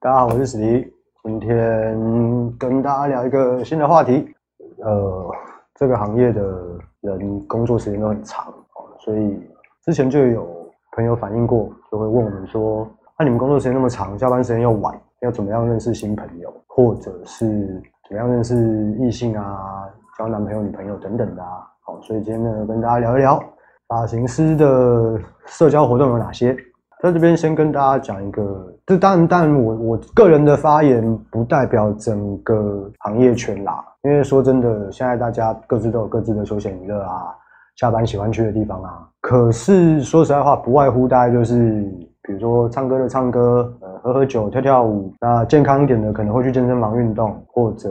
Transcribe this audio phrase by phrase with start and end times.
[0.00, 0.92] 大家好，我是史迪，
[1.24, 4.32] 今天跟大家聊一个新的话题。
[4.80, 5.28] 呃，
[5.74, 6.40] 这个行业的
[7.00, 8.54] 人工作时间都很长，
[9.00, 9.42] 所以
[9.82, 10.46] 之前就有
[10.92, 12.88] 朋友反映过，就会问我们说：
[13.18, 17.44] 那你们工作时间那么长，下班时间又晚，要怎么样认识新朋友，或者是
[18.08, 18.54] 怎么样认识
[19.00, 19.84] 异性啊，
[20.16, 21.66] 交男朋友、女朋友等等的啊？
[21.80, 23.42] 好，所以今天呢，跟大家聊一聊
[23.88, 26.56] 发型师的社交活动有哪些。
[27.00, 33.84] 在这边先跟大家讲一个，这当然，当然，我我个人的发言不代表整个行业圈啦。
[34.02, 37.34] 因为说真的，现在大家各自都有各自的休闲娱乐啊，
[37.76, 39.08] 下班喜欢去的地方啊。
[39.20, 41.82] 可是说实在话，不外乎大概就是，
[42.22, 45.12] 比如说唱歌的唱歌，呃，喝喝酒、跳跳舞。
[45.20, 47.90] 那健康一点的，可能会去健身房运动，或者。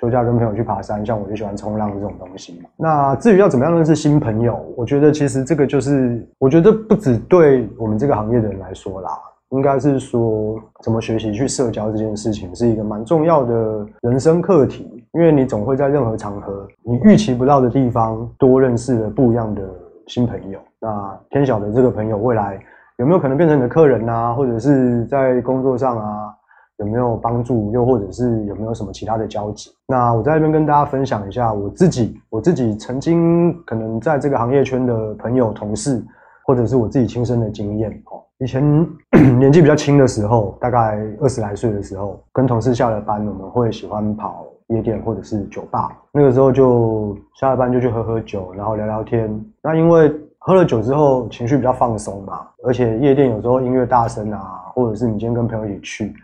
[0.00, 2.58] 休假跟朋友去爬山，像我就喜欢冲浪这种东西。
[2.74, 9.10] 那至于要怎么样认识新朋友，我觉得其实这个就是，我觉得不止对我们这个行业的人来说啦，
[9.50, 15.04] 应该是说怎么学习去社交这件事情是一个蛮重要的人生课题。
[15.12, 19.62] 因为你总会在任何场合，你预期不到的地方多认识了不一样的
[20.06, 20.58] 新朋友。
[20.80, 22.58] 那天晓得这个朋友未来
[22.96, 26.34] 有没有可能变成你的客人啊，或者是在工作上啊？
[26.80, 27.70] 有没有帮助？
[27.72, 29.70] 又或者是有没有什么其他的交集？
[29.86, 36.02] 那我在这边跟大家分享一下我自己，我自己曾经可能在这个行业圈的朋友、同事，
[36.46, 37.90] 或者是我自己亲身的经验。
[38.06, 38.62] 哦，以前
[39.38, 45.90] 年纪比较轻的时候，大概二十来岁的时候，跟同事下了班，我们会喜欢跑夜店或者是酒吧。
[46.12, 49.28] 那个时候就下了班就去喝喝酒，然后聊聊天。
[49.62, 56.14] 那因为喝了酒之后情绪比较放松嘛，而且夜店有时候音乐大声啊，或者是你今天跟朋友一起去。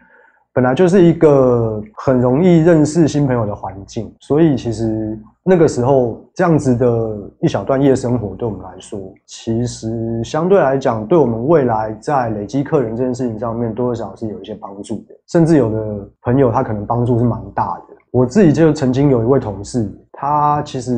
[0.56, 15.14] 本来就是一个很容易认识新朋友的环境，所以其实那个时候这样子的一小段夜生活，对我们来说，其实相对来讲，对我们未来在累积客人这件事情上面，多多少少是有一些帮助的。
[15.26, 17.94] 甚至有的朋友他可能帮助是蛮大的。
[18.10, 20.92] 我自己就曾经有一位同事，他其实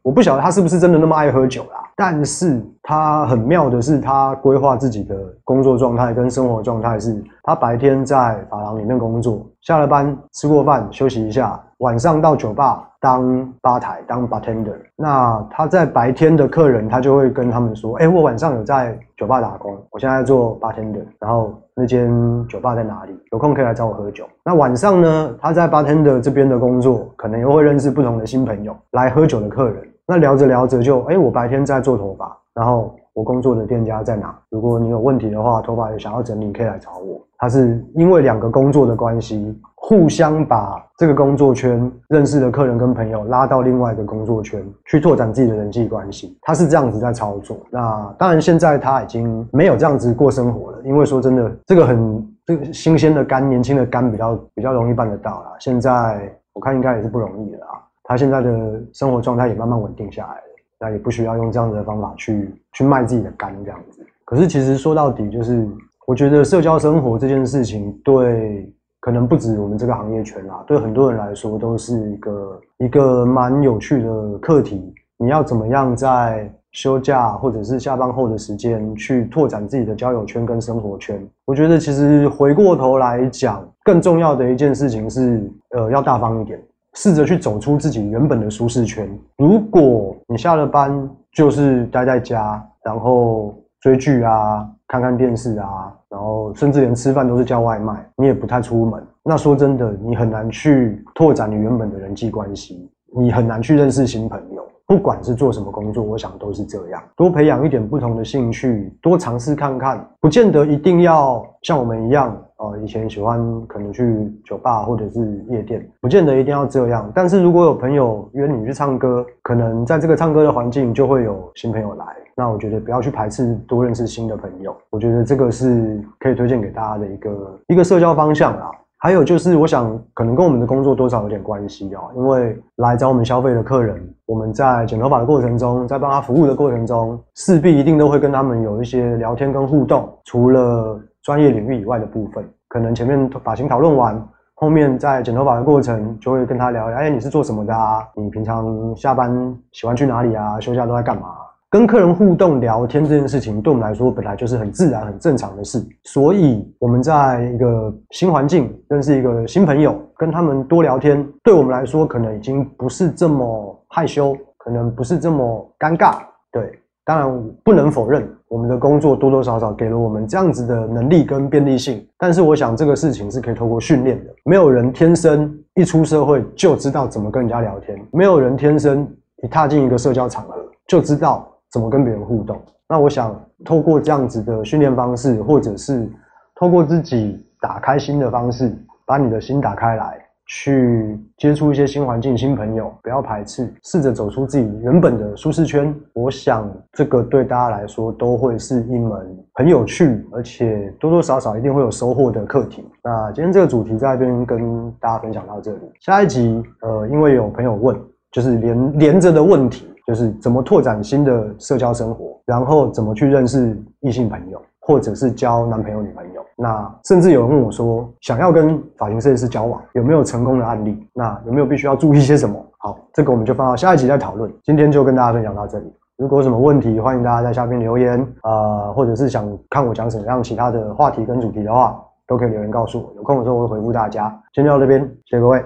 [0.00, 1.80] 我不晓得他是不是真的那么爱喝酒啦。
[1.96, 14.74] 但是他很妙的是，他规划自己的工作状态跟生活状态是，他白天在法廊里面工作，下了班吃过饭休息一下，晚上到酒吧当吧台当 bartender。
[14.96, 22.10] 那他在白天的客人，他就会跟他们说：“哎，我晚上有在酒吧打工，我现在做 bartender，然后那间
[22.48, 23.12] 酒吧在哪里？
[23.32, 29.86] 有空可以来找我喝酒。”那晚上呢，他在 bartender 这边的工作，可能又会认识不同的新朋友，来喝酒的客人。
[30.06, 34.36] 那聊着聊着就，哎，我白天在做头发，然后我工作的店家在哪？
[34.50, 37.24] 如果你有问题的话，头发也想要整理，可以来找我。
[37.38, 46.36] 他是因为两个工作的关系，互相把这个工作圈认识的客人跟朋友拉到另外一个工作圈去拓展自己的人际关系。
[46.42, 47.56] 他是这样子在操作。
[47.70, 55.52] 那当然，现在他已经没有这样子过生活了，因为说真的，这个很这个新鲜的肝，年轻的肝比较比较容易办得到啦。
[55.60, 57.78] 现在我看应该也是不容易的啊。
[58.04, 60.42] 他现在的生活状态也慢慢稳定下来了，
[60.84, 64.06] 那也不需要用这样子的方法去去卖自己的肝这样子。
[64.26, 65.66] 可是其实说到底，就是
[66.06, 74.92] 我觉得社交生活这件事情，对可能不止我们这个行业圈啦，对很多人来说都是一个一个蛮有趣的课题。
[75.16, 81.26] 你要怎么样在休假或者是下班后的时间去拓展自己的交友圈跟生活圈？
[81.46, 86.60] 我觉得其实回过头来讲，更重要的一件事情是，呃，要大方一点。
[86.94, 89.08] 试着去走出自己原本的舒适圈。
[89.36, 104.64] 如果你下了班就是待在家，然后追剧啊、看看电视啊，然后甚至连吃饭都是叫外卖，你也不太出门，那说真的，你很难去拓展你原本的人际关系，你很难去认识新朋友。
[104.86, 107.02] 不管是做什么工作，我想都是这样。
[107.16, 112.78] 多培养一点不同的兴趣，多尝试看看，不见得一定要像我们一样哦。
[112.82, 117.10] 以前喜欢可能去酒吧或者是夜店，不见得一定要这样。
[117.14, 122.04] 但是如果有朋友约你去唱歌，可能在这个唱歌的环境就会有新朋友来。
[122.36, 128.70] 那我觉得不要去排斥多认识新的朋友，我觉得这个是可以推荐给大家的一个一个社交方向啦。
[128.98, 140.08] 还有就是，我想可能跟我们的工作多少有点关系哦，因为来找我们消费的客人，我们在剪头发的过程中，在帮他服务的过程中，势必一定都会跟他们有一些聊天跟互动。
[140.24, 148.06] 除了专业领域以外的部分，可能前面发型讨论完，后面在剪头发的过程就会跟他聊，哎，你是做什么的啊？
[148.14, 149.32] 你平常下班
[149.72, 150.60] 喜欢去哪里啊？
[150.60, 151.28] 休假都在干嘛？
[151.70, 155.84] 跟客人互动聊天这件事情，对我们来说本来就是很自然、很正常的事。
[156.04, 166.18] 所以我们在一个新环境认识一个新朋友，跟他们多聊天，对我们来说可能已经不是这么害羞，可能不是这么尴尬。
[166.52, 168.24] 对，当然不能否认。
[168.54, 172.06] 我们的工作多多少少给了我们这样子的能力跟便利性。
[172.16, 174.32] 但是我想这个事情是可以透过训练的。
[174.44, 179.04] 没有人天生一出社会就知道怎么跟人家聊天，没有人天生
[179.42, 180.54] 一踏进一个社交场合
[180.86, 182.56] 就知道怎么跟别人互动。
[182.88, 183.34] 那我想
[183.64, 186.08] 透过这样子的训练方式，或者是
[186.54, 188.72] 透过自己打开心的方式，
[189.04, 190.23] 把你的心打开来。
[190.46, 195.94] 去接触一些新环境、新朋友，不要排斥，试着走出自己原本的舒适圈。
[196.12, 199.18] 我想这个对大家来说都会是一门
[199.54, 202.84] 很有趣，而且多多少少一定会有收获的课题。
[203.02, 205.80] 那今天这个主题在这边跟大家分享到这里。
[206.00, 207.96] 下一集，呃，因为有朋友问，
[208.30, 216.33] 就是连连着的问题，就是怎么拓展新的社交生活，然后怎么去认识异性朋友，或者是交男朋友、女朋友。
[216.56, 221.06] 那甚至有人问我说，想要跟发型设计师交往，有没有成功的案例？
[221.12, 222.64] 那有没有必须要注意些什么？
[222.78, 224.52] 好，这个我们就放到下一集再讨论。
[224.62, 225.92] 今天就跟大家分享到这里。
[226.16, 233.12] 如果有什么问题，欢迎大家在下面留言啊，或者是想看我讲什么样其他的话题跟主题的话，都可以留言告诉我。
[233.16, 234.32] 有空的时候我会回复大家。
[234.52, 235.64] 先到这边，谢谢各位。